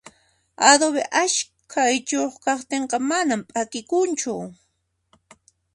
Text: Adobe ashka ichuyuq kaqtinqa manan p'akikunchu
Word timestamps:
Adobe 0.69 1.01
ashka 1.23 1.81
ichuyuq 1.97 2.33
kaqtinqa 2.45 2.97
manan 3.09 3.41
p'akikunchu 3.49 4.33